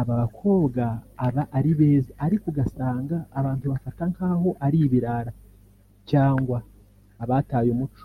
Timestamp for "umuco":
7.76-8.04